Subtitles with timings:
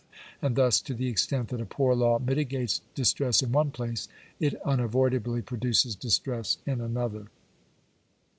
[0.41, 4.07] And thus, to the extent that a poor law mitigates distress in one place,
[4.39, 7.27] it unavoidably produces distress in another.